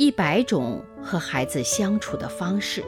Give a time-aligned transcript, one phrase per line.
[0.00, 2.82] 一百种和孩子相处的方式。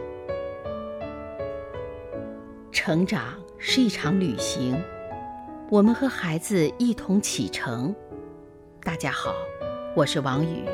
[2.71, 4.83] 成长是一场旅行，
[5.69, 7.95] 我们和孩子一同启程。
[8.83, 9.35] 大家好，
[9.95, 10.65] 我是王宇。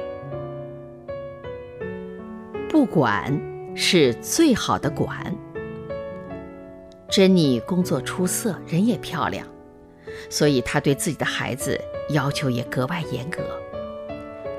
[2.68, 3.36] 不管
[3.74, 5.36] 是最好的管。
[7.10, 9.44] 珍妮工作出色，人也漂亮，
[10.30, 11.76] 所以她对自己的孩子
[12.10, 13.42] 要求也格外严格。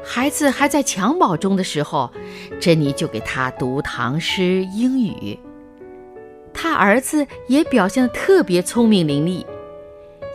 [0.03, 2.12] 孩子还在襁褓中的时候，
[2.59, 5.38] 珍妮就给他读唐诗、英语。
[6.53, 9.45] 他儿子也表现得特别聪明伶俐。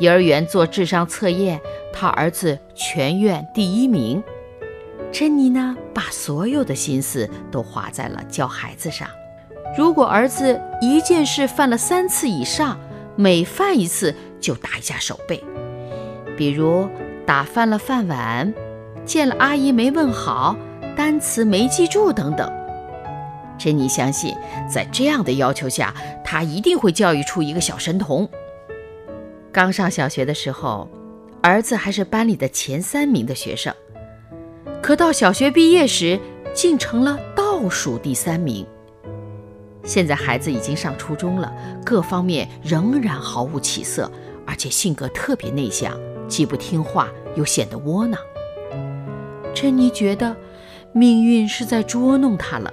[0.00, 1.60] 幼儿园做智商测验，
[1.92, 4.22] 他儿子全院第一名。
[5.12, 9.08] 珍妮呢，把所有的心思都花在了教孩子上。
[9.77, 12.78] 如果儿子一件事犯了三次以上，
[13.17, 15.42] 每犯一次就打一下手背。
[16.36, 16.89] 比如
[17.24, 18.52] 打翻了饭碗，
[19.05, 20.56] 见了阿姨没问好，
[20.97, 22.50] 单词没记住等等。
[23.58, 24.34] 珍妮相信，
[24.69, 28.28] 在这样的要求下，他一定会教育出一个小神童。
[29.52, 30.88] 刚上小学的时候，
[31.41, 33.72] 儿子还是班里的前三名的学生，
[34.83, 36.18] 可到小学毕业时，
[36.52, 38.66] 竟成了倒数第三名。
[39.84, 41.52] 现在孩子已经上初中了，
[41.84, 44.11] 各方面仍然毫无起色，
[44.46, 45.94] 而且性格特别内向，
[46.27, 48.18] 既不听话又显得窝囊。
[49.55, 50.36] 珍妮觉得
[50.92, 52.72] 命运是在捉弄她了。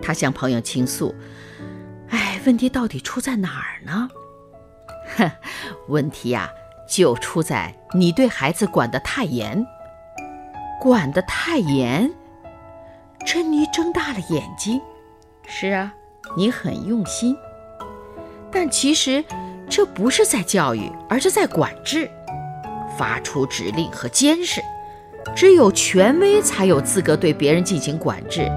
[0.00, 1.14] 她向朋友倾诉
[2.08, 4.08] ：“哎，问题到底出在哪儿呢
[5.16, 5.30] ？”“哼，
[5.88, 6.48] 问题呀，
[6.88, 9.66] 就出在你对孩子管得太严。
[10.80, 12.10] ”“管得太严？”
[13.26, 14.80] 珍妮睁大了眼睛。
[15.46, 15.92] 是啊，
[16.36, 17.36] 你很用心，
[18.52, 19.24] 但其实
[19.68, 22.08] 这不是在教育，而是在管制，
[22.96, 24.62] 发出指令和监视。
[25.34, 28.50] 只有权威才有资格对别人进行管制。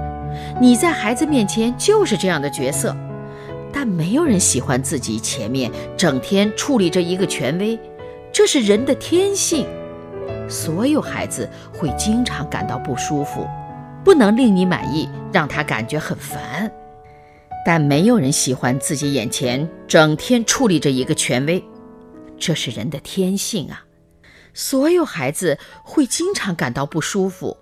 [0.60, 2.96] 你在孩子面前就是这样的角色，
[3.72, 7.78] 但没有人喜欢自己前面整天处理着一个权威，
[8.32, 9.66] 这是人的天性。
[10.48, 13.46] 所有孩子会经常感到不舒服，
[14.04, 16.70] 不能令你满意，让他感觉很烦。
[17.64, 21.62] 但没有人喜欢自己眼前整天处理着一个权威，
[22.38, 23.84] 这是人的天性啊！
[24.54, 27.56] 所有孩子会经常感到不舒服，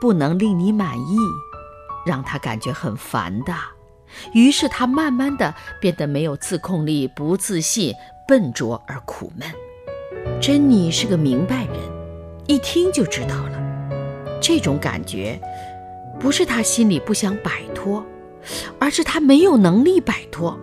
[0.00, 1.18] 不能令你满意，
[2.04, 3.54] 让他感觉很烦的。
[4.32, 7.94] 于是他慢慢的变得没有自控力、不自信、
[8.26, 9.48] 笨拙而苦闷。
[10.40, 11.76] 珍妮是个明白人，
[12.46, 13.60] 一听就知道了，
[14.40, 15.40] 这种感觉
[16.18, 18.04] 不是他心里不想摆脱。
[18.78, 20.56] 而是他没有能力摆脱，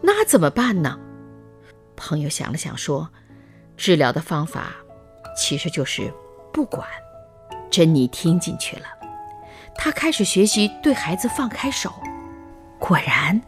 [0.00, 0.98] 那怎么办呢？
[1.94, 3.10] 朋友想了想说
[3.76, 4.72] ：“治疗的方法
[5.36, 6.12] 其实就是
[6.52, 6.86] 不管。”
[7.70, 8.86] 珍妮听进去了，
[9.74, 11.90] 她开始学习对孩子放开手。
[12.78, 13.40] 果然，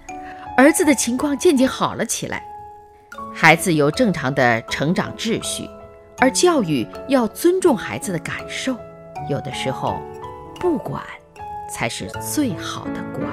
[0.57, 2.43] 儿子的情况渐渐好了起来。
[3.34, 5.69] 孩子有正常的成长秩序，
[6.19, 8.75] 而教育要尊重孩子的感受。
[9.29, 10.01] 有的时候，
[10.59, 11.03] 不管
[11.71, 13.29] 才是最好的管。